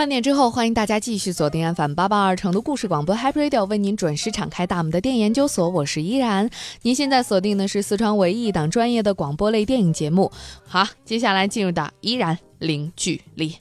[0.00, 6.48] 半点之后，欢迎大家继续锁定 FM 八八二成都故事广播 Happy Radio，为您准时敞开大门的电影研究所，我是依然。
[6.80, 10.32] 您现在锁定的是四川唯一一档专业的广播类电影节目。
[10.66, 13.54] 好，接下来进入到依然零距离。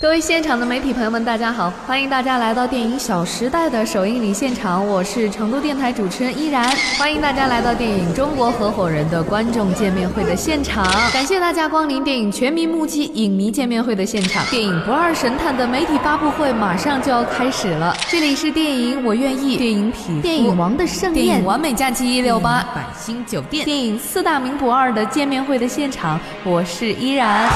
[0.00, 1.72] 各位现场的媒体朋友们，大家好！
[1.86, 6.68] 欢迎大家来到电影《小时代》的首映礼现场，我是成都电台主持人依然。
[6.98, 14.44] 欢迎大家来到电影《中国合伙人》的观众见面会的现场，感谢大家光临电影全民目击影迷见面会的现场。
[14.46, 27.48] 电影《不二神探》的媒体发布会马上就要开始了，这里是电影《我愿意》、电影《匹夫》、电影《王的盛宴》、电影《完美假期一六八》、百星酒店、电影四大名捕二的见面会的现场，我是依然。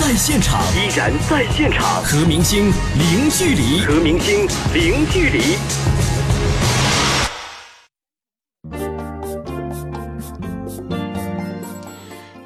[0.00, 5.56] 在现场，依然在现场，和明星零距离，和明星零距离。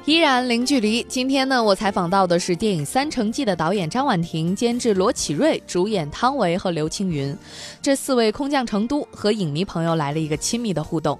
[0.09, 1.03] 依然零距离。
[1.03, 7.37] 今天呢，我采访到的是电影《三成记》的导演张婉婷，监制罗启瑞，主演汤唯和刘青云，
[7.79, 11.19] 这四位空降成都，和影迷朋友来了一个亲密的互动。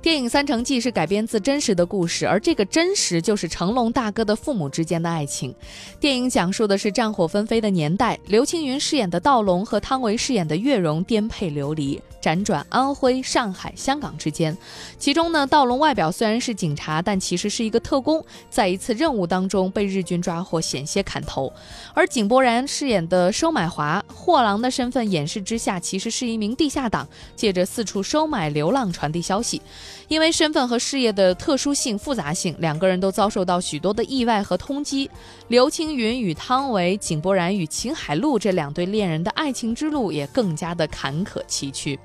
[0.00, 5.54] 电影《三成记》是改编自真实的故事，而这个真实就是成龙大哥的父母之间的爱情。
[6.00, 14.56] 电影讲述的是战火纷飞的年代，刘青云饰演的道龙和汤唯饰演的月容颠沛流离，辗转安徽、上海、香港之间。
[14.98, 21.52] 其中呢，道龙外表虽然是警察，但其实是一个特工，在一次任务当中被日军抓获，险些砍头。
[21.94, 29.60] 而井柏然饰演的收买华，货郎的身份掩饰之下，其实是一名地下党，借着四处收买流浪传递消息。
[30.08, 35.08] 因为身份和事业的特殊性、复杂性，两个人都遭受到许多的意外和通缉。
[35.48, 41.96] 刘青云与汤唯、井柏然与秦海璐这两对恋人的爱情之路也更加的坎坷崎岖。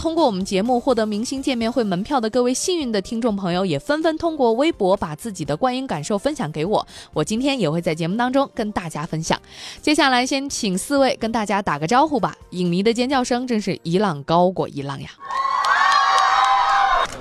[0.00, 6.86] 通过我们节目获得明星见面会门票的各位幸运的听众朋友，也纷纷通过微博把自己的观影感受分享给我。
[7.12, 9.38] 我今天也会在节目当中跟大家分享。
[9.82, 12.34] 接下来先请四位跟大家打个招呼吧。
[12.52, 15.10] 影迷的尖叫声真是一浪高过一浪呀！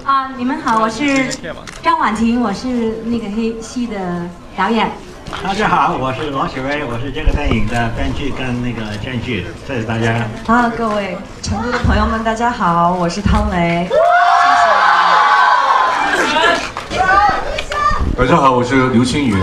[0.06, 1.28] 啊，你们好，我是
[1.84, 4.25] 张婉婷，我是那个黑戏的
[4.56, 4.89] 导演。
[5.31, 10.28] 大家好，我是王雪薇，我是这个电影的编剧跟那个监剧，谢谢大家。
[10.47, 13.88] 啊，各位成都的朋友们，大家好，我是汤唯。
[18.18, 19.38] 大家好，我是刘青云。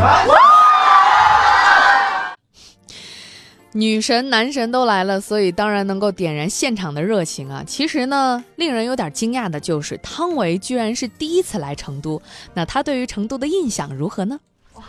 [3.72, 7.62] 女神、男神都来了，所以当然能够点燃现场的热情啊！
[7.66, 12.20] 其实呢，令人有点惊讶的就是汤唯居然是第一次来成都，
[12.54, 14.40] 那她对于成都的印象如何呢？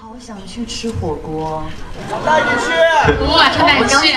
[0.09, 1.61] 我好想去吃火锅，
[2.09, 2.71] 我带你去。
[3.19, 4.13] 我晚上带你去！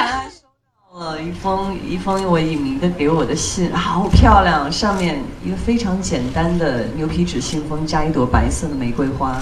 [0.89, 9.37] 收了一封一封我影迷的给我的信，好漂亮，上面一个非常简单的牛皮纸信封，加一朵白色的玫瑰花。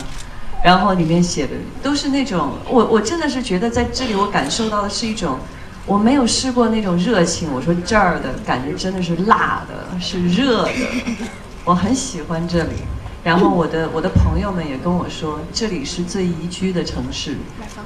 [0.64, 5.38] 然后里面写的都是那种，我我真的是觉得在这里我感受到的是一种，
[5.84, 7.53] 我没有试过那种热情。
[7.53, 10.72] 我说这儿的感觉真的是辣的，是热的，
[11.66, 12.70] 我很喜欢这里。
[13.24, 17.36] 然后我的我的朋友们也跟我说，这里是最宜居的城市，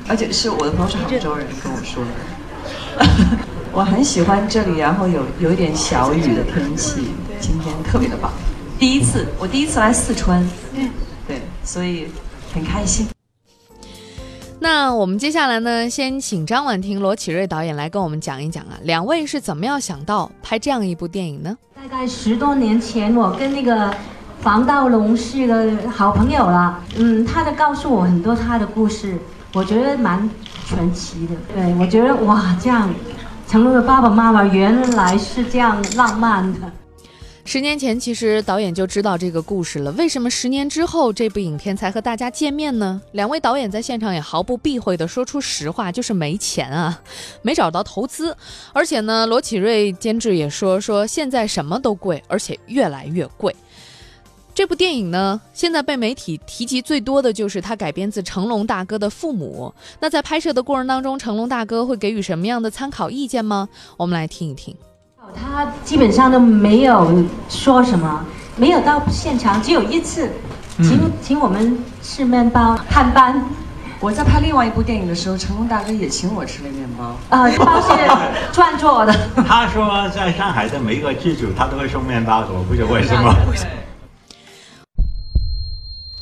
[0.09, 3.07] 而且是我的朋友是杭州人跟我说的。
[3.73, 7.09] 我很喜欢这里，然后有有一点小雨的天气，
[7.41, 8.31] 今天特别的棒。
[8.79, 10.47] 第一次，我第一次来四川，
[11.27, 12.09] 对，所以。
[12.55, 13.09] 很开心。
[14.61, 21.57] 那我们接下来呢，先请张婉婷、罗启瑞导演来跟我们讲一讲啊，两位是怎么样想到拍这样一部电影呢？
[21.75, 23.91] 大概十多年前，我跟那个
[24.43, 26.83] 黄道龙是个好朋友了。
[26.97, 29.17] 嗯，他的告诉我很多他的故事，
[29.53, 30.29] 我觉得蛮
[30.67, 31.35] 传奇的。
[31.55, 32.93] 对我觉得哇，这样
[33.47, 36.61] 成龙的爸爸妈妈原来是这样浪漫的。
[37.45, 39.93] 十年前，其实导演就知道这个故事了。
[39.93, 43.01] 为什么十年之后这部影片才和大家见面呢？
[43.13, 47.01] 两位导演在现场也毫不避讳地说出实话，就是没钱啊，
[47.43, 48.37] 没找到投资。
[48.73, 53.55] 而且呢，罗启瑞监制也说，说现在什么都贵，而且越来越贵。
[54.55, 59.73] 这部电影呢，现在被媒体提及最多的就是它改编自成龙大哥的父母。
[59.99, 63.67] 那在拍摄的过程当中，成龙大哥会给予什么样的参考意见吗？
[63.97, 64.77] 我们来听一听。
[65.35, 68.23] 他基本上都没有说什么，
[68.57, 70.31] 没有到现场，只有一次，
[70.77, 73.43] 请请我们吃面包、探班。
[74.01, 77.17] 我在拍另外一部电影的时候，成龙大哥也请我吃了面包。
[77.31, 77.89] 啊，包是
[78.53, 79.15] 赚做的。
[79.47, 83.35] 他说在上海的每一个剧组，他都会送面包，我不知道为什么。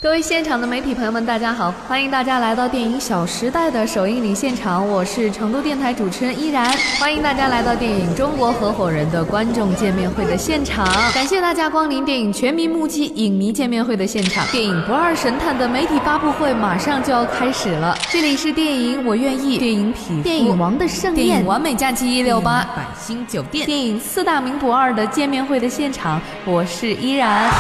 [0.02, 1.70] 各位现场的媒体朋友们，大家好！
[1.87, 6.73] 欢迎大家来到电影《小时代》的首映礼现场，我是成都电台主持人依然。
[6.99, 14.43] 欢迎大家来到电影《中国合伙人》的观众见面会的现场，感谢大家光临电影全民目击影迷见面会的现场。
[14.47, 27.50] 电影《不二神探》的媒体发布会马上就要开始了，这里是电影《我愿意》、电影《匹电影《王的盛宴》、电影《完美假期一六八》、百星酒店、电影《四大名捕二》的见面会的现场，我是依然。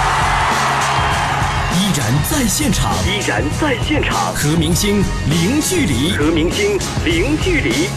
[1.90, 4.98] 依然在现场，依然在现场，和明星
[5.28, 7.88] 零距离，和明星零距离。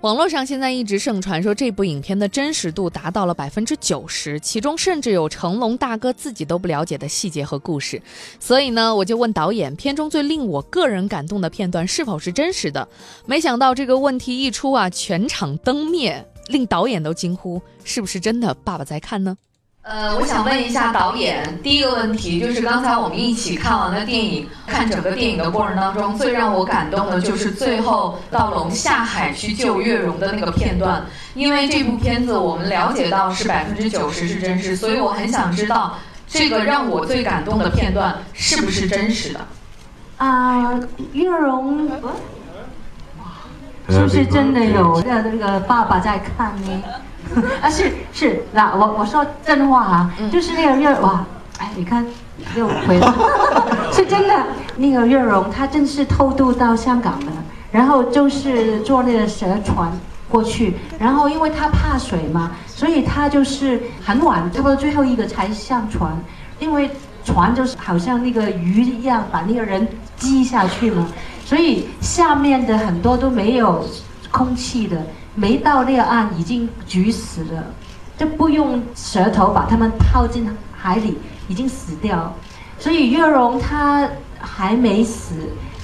[0.00, 8.00] 网络上现在一直盛传说这部影片的真实度达到了百分之九十，其中甚至有成龙大哥自己都不了解的细节和故事。
[8.40, 12.88] 所以呢，我就问导演，片中最令我个人感动的片段是否是真实的？
[13.26, 18.54] 没想到这个问题一出啊，全场灯灭，令导演都惊呼：是不是真的？
[18.64, 19.36] 爸爸在看呢？
[19.82, 31.04] 呃，我想问一下导演，第一个问题就是刚才我们一起看完了电影，看整个电影的过程当中，最让我感动的就是最后到龙下海去救月容的那个片段。
[31.34, 39.40] 因为这部片子我们了解到是百分之九十是真实，所以我很想知道这个让我最感动的片段是不是真实的？
[40.16, 40.80] 啊，
[41.12, 41.90] 月容，
[43.88, 46.82] 是不是真的有那那个爸爸在看呢？
[47.60, 51.24] 啊，是是，那我我说真话啊，就是那个月哇，
[51.58, 52.04] 哎，你看
[52.56, 53.14] 又回了，
[53.92, 54.34] 是真的，
[54.76, 57.32] 那个月容他真是偷渡到香港的，
[57.72, 59.90] 然后就是坐那个蛇船
[60.28, 66.12] 过去，然后因为他怕水嘛，所以他就是很晚，差不多最后一个才上船，
[66.58, 66.90] 因为
[67.24, 71.06] 船就是好像那个鱼一样把那个人击下去嘛，
[71.44, 73.84] 所以下面的很多都没有
[74.30, 74.96] 空气的。
[75.36, 77.64] 没到那个岸，已经举死了，
[78.16, 81.18] 就不用舌头把他们泡进海里，
[81.48, 82.32] 已经死掉。
[82.78, 84.08] 所以月容她
[84.38, 85.34] 还没死，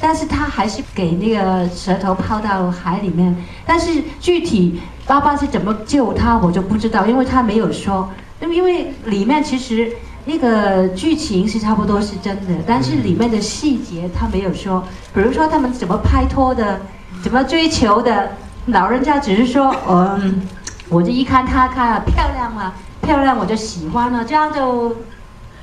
[0.01, 3.37] 但是她还是给那个舌头泡到海里面。
[3.67, 8.09] 但是具体爸爸是怎么救她，我就不知道，因为他没有说。
[8.41, 9.93] 因为里面其实
[10.31, 14.81] 那个剧情是差不多是真的，但是里面的细节他没有说。
[15.13, 16.81] 比如说他们怎么拍拖的，
[17.21, 18.31] 怎么追求的。
[18.67, 20.47] 老人家只是说，嗯，
[20.89, 22.73] 我就一看她看了漂亮了，
[23.03, 24.95] 漂亮我就喜欢了，这样就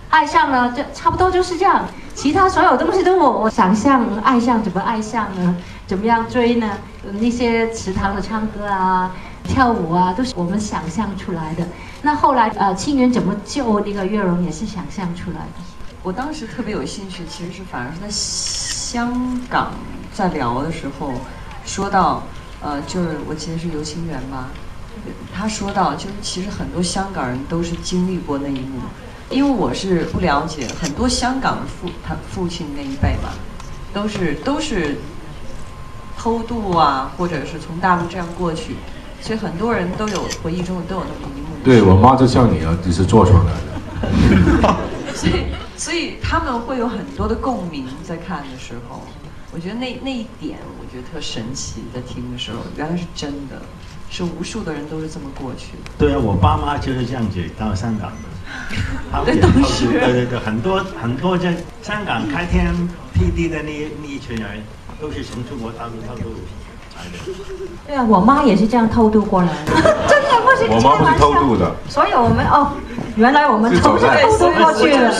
[0.10, 1.86] 爱上了，就差不多就是这样。
[2.14, 5.56] 其他所有东西都我我想象爱上怎么爱上呢？
[5.86, 6.72] 怎么样追呢？
[7.22, 9.16] 那些池塘的唱歌啊、
[9.46, 11.64] 跳舞啊，都是我们想象出来的。
[12.08, 15.62] 那后来呃，清源怎么救那个月容也是想象出来的。
[16.02, 19.74] 我当时特别有兴趣，其实是反而是在香港
[20.14, 21.12] 在聊的时候
[21.66, 22.24] 说到。
[22.62, 24.48] 呃，就是我记得是刘清源吧，
[25.36, 28.80] 他说到，就是其实很多香港人都是经历过那一幕，
[29.30, 33.34] 因为我是不了解，很多香港的父他父亲那一辈吧，
[33.94, 34.98] 都是都是
[36.18, 38.78] 偷渡啊，或者是从大陆这样过去，
[39.22, 41.47] 所以很多人都有回忆中都有那么一。
[41.64, 44.76] 对我妈就像你啊，你是做出来的。
[45.14, 45.34] 所以
[45.76, 49.02] 所以他们会有很多的共鸣，在看的时候。
[49.54, 51.82] 我觉得那那一点，我觉得特神奇。
[51.94, 53.60] 在听的时候，原来是真的，
[54.10, 55.90] 是无数的人都是这么过去的。
[55.98, 59.26] 对啊，我爸妈就是这样子到香港的。
[59.26, 59.88] 对，都是。
[59.88, 62.76] 对对对，很多很多在香港开天
[63.14, 63.72] 辟地的那
[64.04, 64.62] 那一群人，
[65.02, 66.67] 都是从中国大陆偷渡来的。
[67.86, 69.74] 对啊，我妈也是这样偷渡过来的。
[70.08, 71.72] 真的不是我妈不是偷渡的。
[71.90, 72.72] 所以我们哦。
[73.16, 75.12] 原来我们都是偷渡过去的。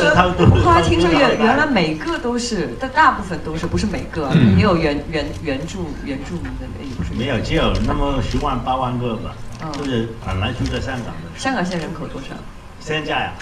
[0.64, 7.12] 后来听说原原来每个都是，但大部分都是不是每个，也有原原原住原住民的那不是？
[7.18, 9.32] 没有，只有那么十万八万个吧，
[9.74, 11.40] 就是本来住在香港的。
[11.40, 12.36] 香港现在人口多少？
[12.80, 13.34] 现在啊，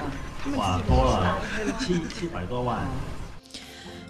[0.56, 1.36] 哇，多了
[1.78, 2.78] 七七百多万。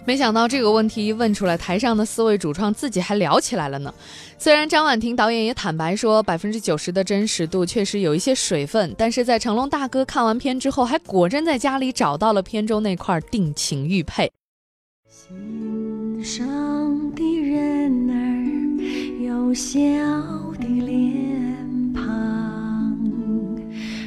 [0.06, 3.92] 没想到这个问题一问出来，台上的四位主创自己还聊起来了呢。
[4.38, 14.30] 虽然张婉婷导演也坦白说，百分之九十的真实度确实有一些水分，但是在成龙大哥看完片之后，还果真在家里找到了片中那块定情玉佩。
[15.08, 16.46] 心上
[17.16, 19.76] 的人儿有笑
[20.60, 22.96] 的脸庞，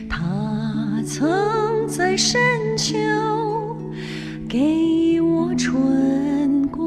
[0.10, 2.40] 他曾在深
[2.78, 2.96] 秋
[4.50, 5.54] 给我。
[5.56, 6.80] 春光。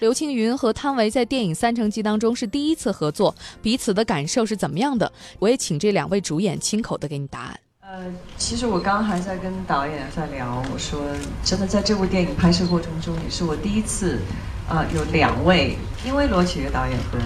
[0.00, 5.12] 刘青云和汤唯在电影《三成记》当中是第一次合作，彼此的感受是怎么样的？
[5.38, 7.60] 我也请这两位主演亲口的给你答案。
[7.88, 8.00] 呃，
[8.36, 11.00] 其实我刚刚还在跟导演在聊，我说
[11.44, 14.18] 真的，在这部电影拍摄过程中，也是我第一次，
[14.68, 17.18] 呃，有两位，因为罗启岳导演和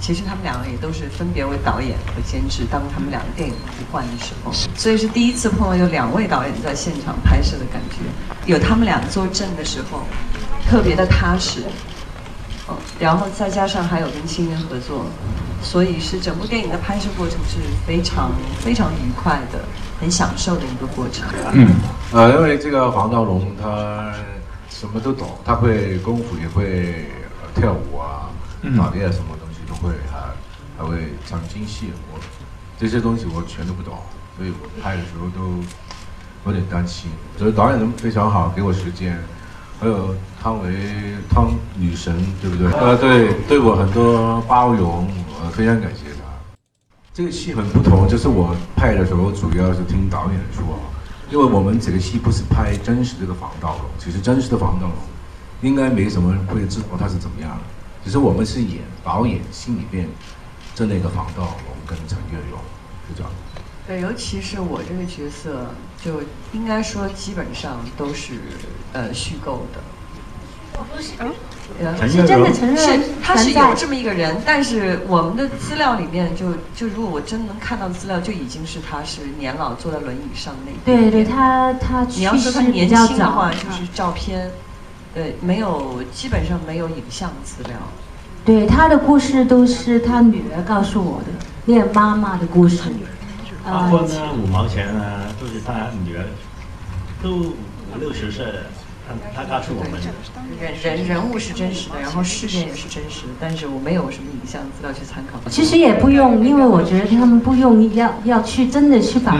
[0.00, 10.02] 其实他们两个也都是分别为导演和监制，当他们两个电影互换的时候，所以是第一次碰到有两位导演在现场拍摄的感觉，有他们俩坐镇的时候，
[10.68, 11.62] 特别的踏实，
[12.66, 15.06] 哦，然后再加上还有跟青云合作，
[15.62, 19.60] 所以是整部电影的拍摄过程是非常非常愉快的。
[20.00, 21.26] 很享受的一个过程。
[21.52, 21.68] 嗯，
[22.12, 24.12] 呃，因为这个黄道龙他
[24.68, 27.06] 什么都懂，他会功夫，也会
[27.54, 28.30] 跳舞啊，
[28.76, 30.18] 打猎什么东西都会，还
[30.82, 31.90] 还会唱京戏。
[32.12, 32.18] 我
[32.78, 33.94] 这些东西我全都不懂，
[34.36, 35.62] 所以我拍的时候都
[36.46, 37.10] 有点担心。
[37.36, 39.18] 所以导演人非常好，给我时间。
[39.80, 40.12] 还有
[40.42, 40.74] 汤唯
[41.30, 42.12] 汤女神，
[42.42, 42.66] 对不对？
[42.72, 46.07] 呃，对，对我很多包容，我，非常感谢。
[47.18, 50.78] 这个戏很不同，就是我拍的时候主要是听导演说，
[51.32, 54.94] 因为我们这个戏不是拍真实这个防盗龙，其实真实的防盗龙
[55.60, 57.64] 应该没什么人会知道它是怎么样的，
[58.04, 60.08] 只是我们是演导演心里面
[60.76, 62.60] 这那个防盗龙跟陈月荣，
[63.08, 63.32] 就这样。
[63.84, 66.22] 对，尤其是我这个角色，就
[66.52, 68.34] 应该说基本上都是
[68.92, 69.80] 呃虚构的。
[70.74, 71.02] 我不
[72.00, 80.72] 是，是真的承认是他是有这么一个人，但是我们的资料里面就就如果我真能看到资料，就已经是他是年老坐在轮椅上那。
[80.84, 84.50] 对对，他他你要说他年轻的话，就是照片，
[85.14, 87.74] 对，没有基本上没有影像资料。
[88.44, 91.26] 对他的故事都是他女儿告诉我的，
[91.66, 92.78] 念妈妈的故事。
[93.64, 96.24] 包括呢五毛钱啊，都是他女儿，
[97.22, 98.60] 都五六十岁了。
[99.34, 100.00] 他他是我们，
[100.60, 105.40] 人人人物是真实的，然后事件也是真实的，但是我没有什么影像资料去参考。
[105.48, 109.36] 其实也不用，因为我觉得他们不用要要去真的去把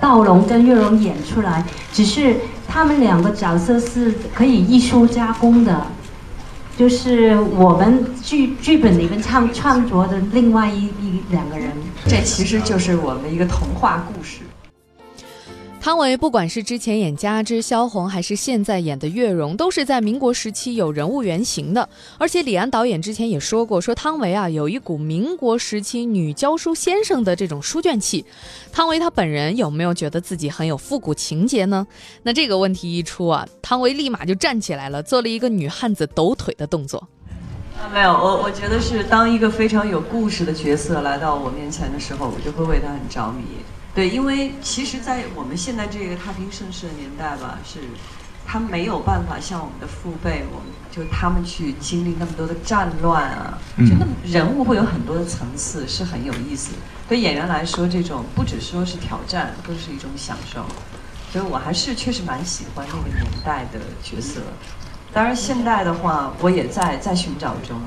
[0.00, 2.36] 道龙跟月荣演出来，只是
[2.68, 5.86] 他们两个角色是可以艺术加工的，
[6.76, 11.70] 就是我们剧剧本里面创创作的另外一一两个人。
[12.06, 14.40] 这其实就是我们一个童话故事。
[15.84, 21.86] 汤唯不管是之前演家之萧红，还是现在演的月容，都是在民国时期有人物原型的。
[22.16, 28.24] 而且李安导演之前也说过，说汤唯啊有一股民国时期女教书先生的这种书卷气。
[28.72, 31.86] 汤唯她本人有没有觉得自己很有复古情节呢？
[32.22, 37.06] 那这个问题一出啊，汤唯立马就站起来了，做了一个女汉子抖腿的动作。
[37.92, 43.44] 没有，我我觉得是当一个非常有故事的角色来到我面前的时候，我就会为他很着迷。
[43.94, 47.78] 对，因为其实，在我们现在这个太平盛世的年代吧，是
[48.44, 56.72] 他没有办法像我们的父辈，我们就他们去经历那么多的战乱啊，就那么人物会有很多的层次，是很有意思。
[57.08, 60.66] 对演员来说，这种不只说是挑战，更是一种享受。
[61.32, 64.40] 所以我还是确实蛮喜欢那个年代的角色。
[65.12, 67.80] 当然，现代的话，我也在在寻找中。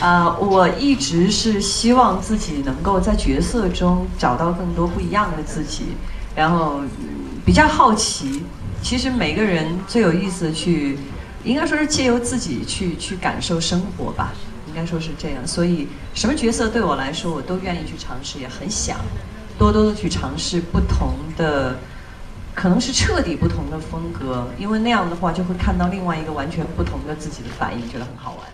[0.00, 5.96] 啊，我一直是希望自己能够在角色中找到更多不一样的自己，
[6.34, 6.80] 然后
[7.44, 8.42] 比较好奇。
[8.82, 10.98] 其实每个人最有意思去，
[11.42, 14.32] 应该说是借由自己去去感受生活吧，
[14.68, 15.46] 应该说是这样。
[15.46, 18.98] 所以什么角色对我来说，我都愿意去尝试，也很想
[19.58, 21.78] 多多的去尝试不同的，
[22.54, 28.46] 可能是彻底不同的风格，因为那样的话就会看到另外一个完全不同的自己的反应，觉得很好玩。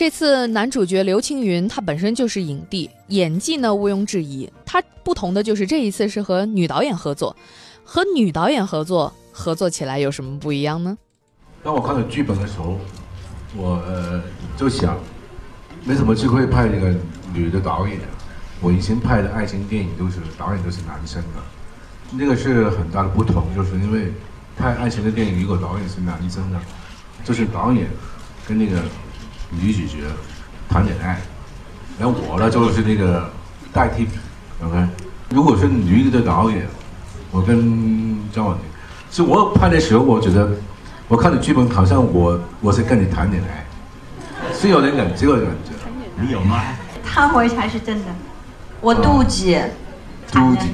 [0.00, 4.50] 这次男主角刘青云，他本身就是影帝，演技呢毋庸置疑。
[4.64, 7.36] 他不同的就是这一次是和女导演合作，
[7.84, 10.96] 和女导演合作，合作起来有什么不一样呢？
[11.62, 12.78] 当我看到剧本的时候，
[13.54, 14.22] 我呃
[14.56, 14.98] 就想，
[15.84, 16.94] 没什么机会拍一个
[17.34, 17.98] 女的导演。
[18.62, 21.42] 我以前拍的爱情电影都是导演都是男生的，
[22.12, 24.10] 那个是很大的不同，就是因为
[24.56, 26.58] 拍爱情的电影如果导演是男生的，
[27.22, 27.86] 就是导演
[28.48, 28.80] 跟那个。
[29.50, 30.04] 女主角
[30.68, 31.18] 谈恋爱，
[31.98, 33.30] 然后我呢就是那个
[33.72, 34.08] 代替
[34.64, 34.86] ，OK。
[35.30, 36.66] 如果是女的导演，
[37.30, 38.64] 我跟张婉婷，
[39.10, 40.50] 是我拍的时候，我觉得
[41.08, 43.64] 我看的剧本好像我我是跟你谈恋爱，
[44.54, 45.72] 是有点感这个感觉。
[46.20, 46.62] 你有吗？
[47.04, 48.06] 他回才是真的，
[48.80, 49.56] 我妒忌。
[50.30, 50.68] 妒忌。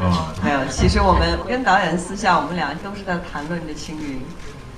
[0.00, 0.60] 啊， 没有。
[0.70, 4.20] 其实我们跟导演私下，我们俩都是在谈论着青云。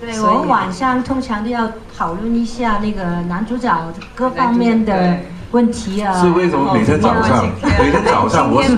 [0.01, 5.19] 对，我们晚上通常都要讨论一下那个男主角各方面的
[5.53, 6.13] 问题啊。
[6.21, 7.49] 是为什么每天早上，
[7.79, 8.77] 每天早上我是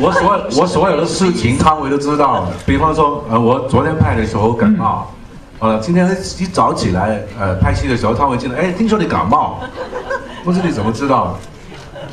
[0.00, 2.52] 我所我所有的事情，汤唯都知道的。
[2.66, 5.12] 比方说，呃，我昨天拍的时候感冒，
[5.58, 6.06] 呃，今天
[6.38, 9.60] 一早起来，呃，拍戏的时候，汤唯进来，哎，听说你感冒，
[10.44, 11.34] 不知你怎么知道的？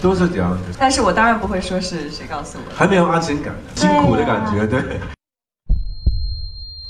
[0.02, 0.58] 都是这样的。
[0.80, 2.76] 但是我当然不会说是谁告诉我。
[2.76, 4.82] 还没有安全感，辛苦的感觉，对。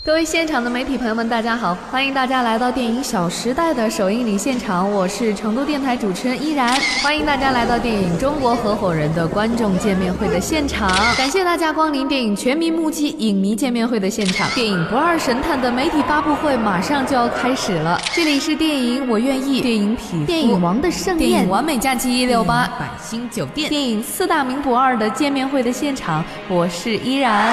[0.05, 1.73] 各位现场的媒体朋友们，大家好！
[1.89, 6.71] 欢迎大家来到电影《小时代》的首映礼现场，我是成都电台主持人依然。
[7.01, 14.47] 欢迎大家来到电影《中国合伙人》的观众见面会的现场，感谢大家光临电影全民目击影迷见面会的现场。
[14.51, 27.51] 电影《不二神探》的媒体发布会马上就要开始了，这里是电影《我愿意》，电影《匹电影《王的盛宴》，电影《完美假期一六八》，百星酒店，电影《四大名捕二》的见面会的现场，我是依然。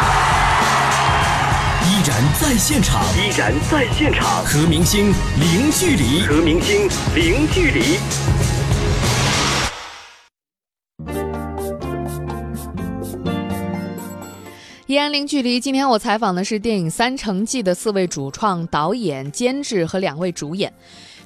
[2.02, 7.96] 依然在现场，依然在现场，和明星零距离，和明星零距离。
[14.88, 15.60] 依然零距离。
[15.60, 20.72] 今天我采访的是电影《三成记》的四位主创、导演、监制和两位主演。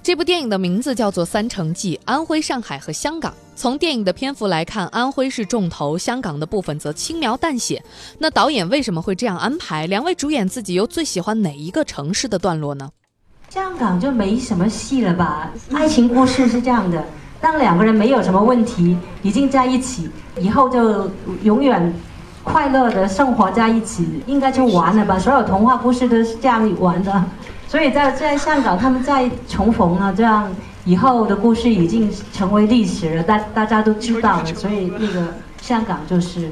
[0.06, 3.34] 这部电影的名字叫做《三城记》，安徽、上海和香港。
[3.56, 7.82] 从电影的篇幅来看，安徽是重头，香港的部分则轻描淡写。
[8.20, 9.88] 那导演为什么会这样安排？
[9.88, 12.88] 两位主演自己又最喜欢哪一个城市的段落呢？
[13.48, 15.50] 香港就没什么戏了吧？
[15.72, 17.04] 爱情故事是这样的：
[17.40, 20.08] 当两个人没有什么问题，已经在一起，
[20.38, 21.10] 以后就
[21.42, 21.92] 永远
[22.44, 25.18] 快乐的生活在一起，应该就完了吧？
[25.18, 27.24] 所有童话故事都是这样玩的。
[27.68, 30.50] 所以在在香港，他们再重逢了，这样
[30.84, 34.44] 以后的故事已经成为历史了，大大家都知道了。
[34.46, 36.50] 所以那个香港就是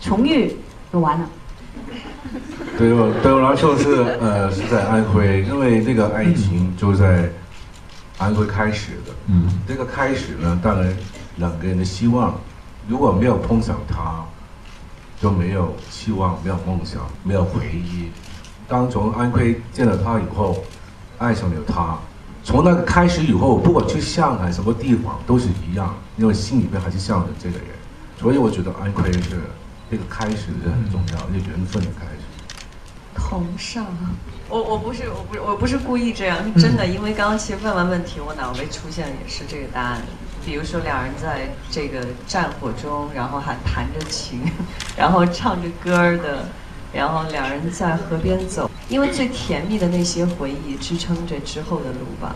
[0.00, 0.56] 重遇
[0.92, 1.28] 就完了。
[2.76, 7.30] 对我对我来说是呃是在安徽，因为那个爱情就在
[8.18, 9.12] 安徽开始的。
[9.26, 10.96] 嗯，这个开始呢，当然
[11.36, 12.34] 两个人的希望，
[12.88, 14.24] 如果没有碰上他，
[15.20, 18.10] 就没有希望，没有梦想，没有回忆。
[18.68, 20.62] 当从安徽见了他以后，
[21.16, 21.98] 爱上了他。
[22.44, 27.68] 从那个开始以后，不管去上海什么地方都是一样，因为心里面还是向着这个人。
[28.18, 29.40] 所以我觉得安徽是
[29.90, 32.22] 这个开始是很重要，一个缘分的开始。
[33.14, 33.86] 同上，
[34.48, 36.86] 我我不是我不是我不是故意这样，是真的。
[36.86, 40.02] 因为刚刚其实问完问题，我脑里出现的也是这个答案。
[40.44, 44.40] 比如说两人在这个战火中，然后还弹着琴，
[44.94, 46.46] 然后唱着歌的。
[46.92, 52.34] 然后两人在河边走，因为最甜蜜的那些回忆支撑着之后的路吧。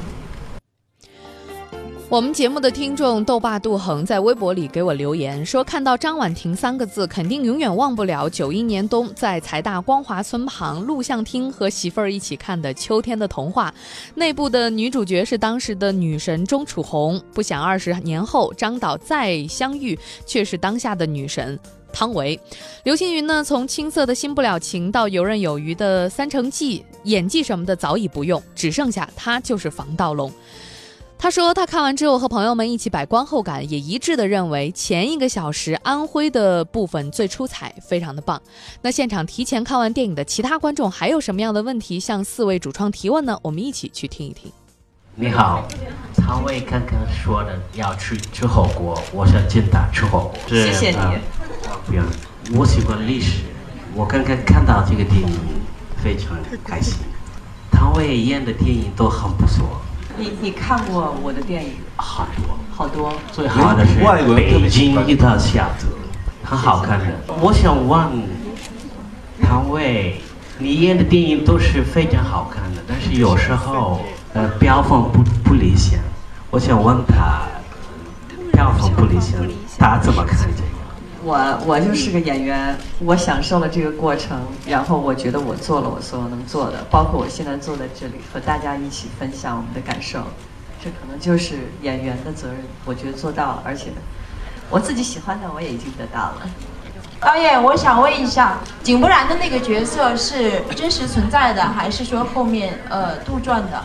[2.09, 13.73] 我们节目的听众豆爸杜恒在微博里给我留言说，看到张婉婷三个字，肯定永远忘不了九一年冬在财大光华村旁录像厅和媳妇儿一起看的《秋天的童话》，
[14.15, 17.19] 内部的女主角是当时的女神钟楚红。
[17.33, 21.59] 不想二十年后张导再相遇，却是当下的女神。
[21.92, 22.38] 汤唯，
[22.85, 23.44] 刘青云呢？
[23.44, 30.33] 从青涩的新不了情到游刃有余的三成记，演技什么的早已不用，只剩下他就是防盗龙。
[31.18, 38.42] 他说他看完之后和朋友们一起摆观后感，也一致的认为前一个小时安徽的部分最出彩，非常的棒。
[38.81, 43.38] 那现场提前看完电影的其他观众还有什么样的问题向四位主创提问呢？
[43.42, 44.50] 我们一起去听一听。
[45.14, 45.68] 你好，
[46.16, 50.35] 汤唯刚刚说的要去吃火锅，我想见他吃火锅。
[50.48, 51.41] 谢谢你。
[51.87, 52.03] 不要，
[52.55, 53.42] 我喜欢历史。
[53.95, 55.38] 我刚刚看到这个电影，
[56.03, 56.99] 非常开心。
[57.71, 59.81] 汤唯演的电影都很不错。
[60.16, 61.73] 你你看过我的电影？
[61.97, 63.12] 好多好多。
[63.33, 63.99] 最好的是
[64.35, 65.87] 《北京一到下子》，
[66.49, 67.07] 很好看的。
[67.40, 68.01] 我想问
[69.42, 70.21] 汤唯，
[70.59, 74.01] 你演的电影都是非常好看的，但是有时候
[74.35, 75.99] 呃票房不不理想。
[76.51, 77.42] 我想问他，
[78.53, 79.40] 票房不理想，
[79.79, 80.72] 他怎么看这个？
[81.25, 90.19] 我我就是个演员，我享受了这个过程，然后我觉得我做了我所有能做的，包括我现在坐在这里和大家一起分享我们的感受，
[90.83, 92.59] 这可能就是演员的责任。
[92.85, 93.91] 我觉得做到了，而且
[94.69, 96.43] 我自己喜欢的我也已经得到了。
[97.21, 103.85] 导演，我想问一下，井柏然的那个角色是真实存在的，还是说后面呃杜撰的？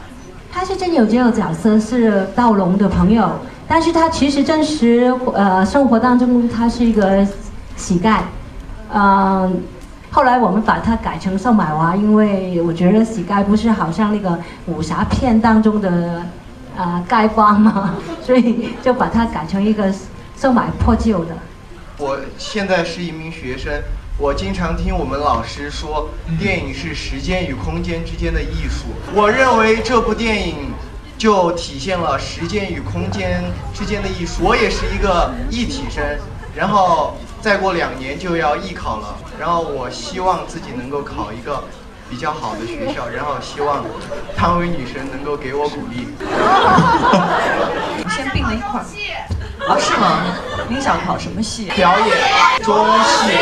[0.51, 3.39] 他是真有这个角色，是道龙的朋友。
[3.69, 7.27] 但是他其实真实呃生活当中他是一个
[7.75, 8.21] 乞丐，
[8.93, 9.61] 嗯，
[10.09, 16.23] 后来我们把它改成瘦买娃，因为我觉得乞丐不是好像那个武侠片当中的
[16.77, 19.93] 啊丐帮嘛， 所以就把它改成一个
[20.37, 21.35] 售买破旧的。
[21.97, 23.73] 我现在是一名学生，
[24.17, 28.85] 我经常听我们老师说，电影是时间与空间之间的艺术。
[29.13, 30.71] 我认为这部电影。
[31.17, 34.43] 就体现了时间与空间之间的艺术。
[34.43, 36.03] 我也是一个艺体生，
[36.55, 41.63] 然后再过两年就要艺考了，然后我希望自己能够考一个
[42.09, 43.83] 比较好的学校，然后希望
[44.35, 46.07] 汤唯女神能够给我鼓励。
[48.15, 48.83] 先并了一块。
[49.67, 50.23] 啊，是吗？
[50.69, 51.65] 您想考什么系？
[51.75, 53.33] 表演、中戏。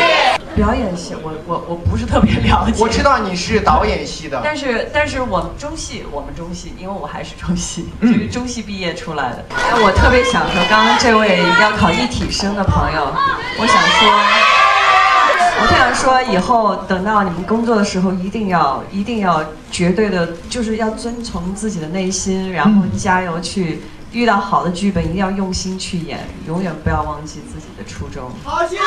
[0.56, 2.82] 表演系，我我我不是特别了解。
[2.82, 9.44] 我知道你是导演系的，但是但是我们中戏，我们中戏，因为我还是中戏，就是中戏毕业出来的。
[9.54, 13.06] 哎，我特别想和刚刚这位要考一体生的朋友，
[13.60, 14.08] 我想说，
[15.60, 23.82] 我特想说，以后等到你们工作的时候，一定要一定要绝对的，就是要遵从自己的内心，然后加油去。
[24.12, 28.30] 遇到好的剧本，一定要用心去演，永远不要忘记自己的初衷。
[28.44, 28.82] 好，谢谢。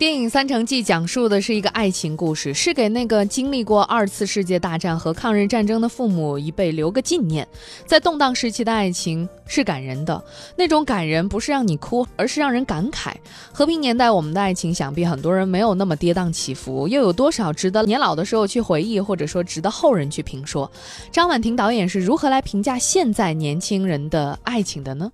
[0.00, 7.46] 电影《三城记》讲述的是一个爱情故事，是给那个经历过二次世界大战和抗日战争的父母一辈留个纪念。
[7.84, 10.24] 在动荡时期的爱情是感人的，
[10.56, 13.12] 那种感人不是让你哭，而是让人感慨。
[13.52, 20.72] 和平年代我们的爱情，想必很多人没有那么跌宕起伏，又有多少值得年老的时候去回忆，或者说值得后人去评说？
[21.12, 25.12] 张婉婷导演是如何来评价现在年轻人的爱情的呢？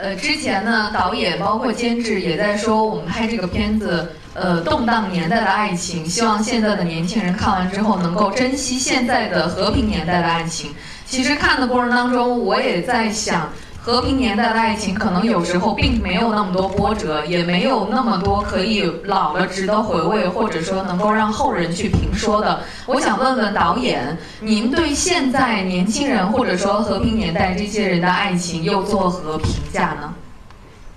[0.00, 10.72] 呃，之前呢，导演包括监制也在说，我们拍这个片子，呃，动荡年代的爱情，希望现在的年轻人看完之后能够珍惜现在的和平年代的爱情。
[11.04, 13.50] 其实看的过程当中，我也在想。
[13.80, 22.60] 和平年代的爱情，可能有时候并没有那么多波折，也没有那么多可以老了值得回味，或者说能够让后人去评说的。
[22.84, 30.12] 我想问问导演，您对现在年轻人或者说和平年代这些人的爱情又作何评价呢？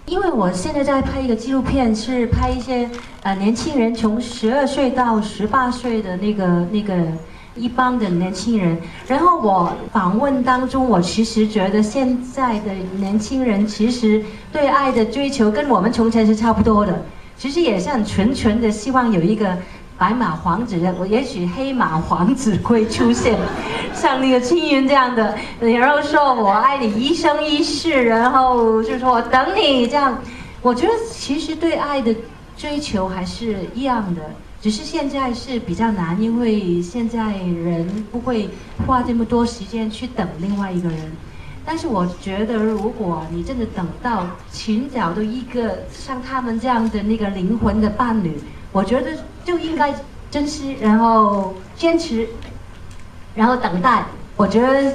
[0.06, 2.89] 因为我现在在拍一个纪录片，是拍一些
[3.24, 6.94] 呃年轻人从十二岁到十八岁的那个那个。
[7.56, 17.04] 一帮的年轻人，然后我访问当中，我其实觉得现在的年轻人其实对爱的追求跟我们从前是差不多的，
[17.38, 19.58] 其实也是很纯纯的，希望有一个
[19.98, 23.38] 白马王子，我也许黑马王子会出现，
[23.94, 30.18] 像那个青云这样的，然后说我爱你一生一世，然后就说我等你这样，
[30.62, 32.16] 我觉得其实对爱的
[32.56, 34.22] 追求还是一样的。
[34.62, 38.47] 只是现在是比较难，因为现在人不会
[38.86, 41.12] 花这么多时间去等另外一个人。
[41.65, 48.39] 但是我觉得，如果你真的等到寻找到一个像他们这样的那个灵魂的伴侣，
[48.71, 49.12] 我觉得
[49.43, 49.93] 就应该
[50.30, 52.28] 珍惜，然后坚持，
[53.34, 54.06] 然后等待。
[54.38, 54.93] 我觉得。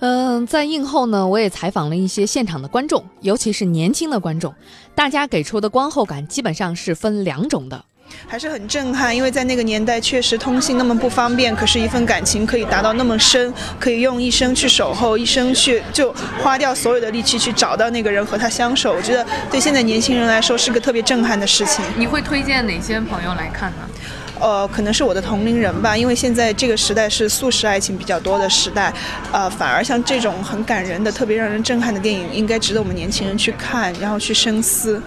[0.00, 4.52] 嗯，在映后呢，我也采访了一些现场的观众，尤其是年轻的观众，
[4.94, 7.84] 大家给出的观后感基本上是分两种的，
[8.26, 21.82] 还是很震撼，因为在那个年代确实通信那么不方便，可是一份感情可以达到那么深，可以用一生去守候，一生去就花掉所有的力气去找到那个人和他相守，我觉得对现在年轻人来说是个特别震撼的事情。
[21.96, 23.88] 你会推荐哪些朋友来看呢？
[24.40, 28.92] 呃，可能是我的同龄人吧，因为现在这个时代是速食爱情比较多的时代，
[29.32, 35.00] 呃，反而像这种很感人的、特别让人震撼的电影，应该值得我们年轻人去看，然后去深思。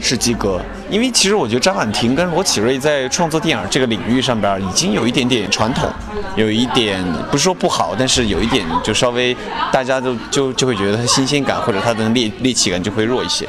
[0.00, 5.90] 是及格，因为其实我觉得张婉婷跟罗启瑞在创作电影这个领域上边已经有一点点传统，
[6.36, 9.36] 有一点不是说不好，但是有一点就稍微
[9.72, 13.44] 大家都就就会觉得他新鲜感或者他的猎猎奇感就会弱一些。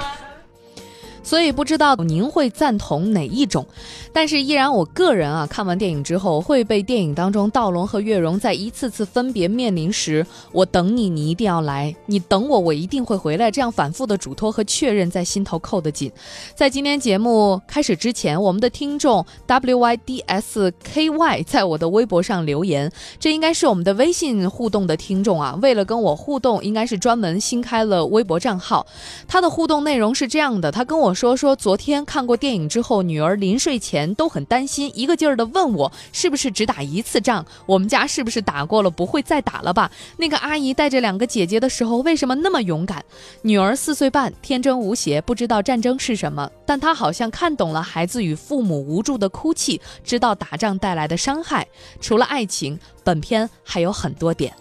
[1.29, 3.63] 所以不知道您会赞同哪一种，
[4.11, 16.11] 但是依然我个人啊，看完电影之后会被电影当中道龙和月容在一次次分别面临时，我等你，你一定要来，你等我，我一定会回来，这样反复的嘱托和确认在心头扣得紧。
[16.55, 28.87] 在今天节目开始之前，我们的听众 w y d s k y 在我的微博上留言，这应该是我们的微信互动的听众啊，为了跟我互动，应该是专门新开了微博账号。
[29.27, 31.15] 他的互动内容是这样的，他跟我。
[31.19, 39.91] 说说昨天看过电影之后，女儿临睡前都很担心，一个劲儿的问我是不是只打一次仗，我们家是不是打过了，不会再打了吧？
[40.15, 43.03] 那个阿姨带着两个姐姐的时候，为什么那么勇敢？
[43.41, 51.67] 女儿四岁半，天真无邪，不知道战争是什么，但她好像看懂了孩子与父母无助的哭泣，知道打仗带来的伤害。
[51.99, 54.53] 除了爱情，本片还有很多点。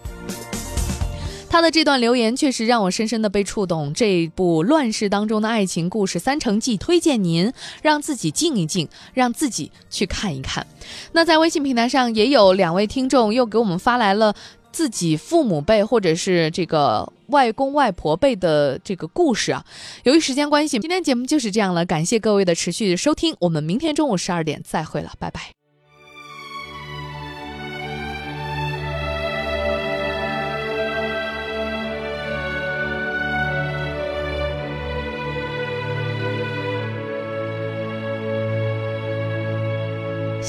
[1.49, 3.93] 他的这段留言确实让我深深的被触动。
[3.93, 10.65] 这部乱世当中的爱情故事《三城记》，推荐您让自己静一静，让自己去看一看。
[11.11, 14.33] 那在微信平台上也有两位听众又给我们发来了
[14.71, 19.65] 自己父母辈或者是这个外公外婆辈的这个故事啊。
[20.03, 21.83] 由于时间关系，今天节目就是这样了。
[21.83, 25.58] 感谢各位的持续收听，我们明天中午十二点再会了，拜拜。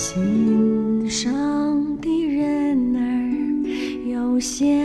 [0.02, 1.28] 心上
[2.00, 4.79] 的人儿，有些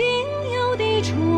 [0.00, 0.06] 心
[0.54, 1.29] 有地处。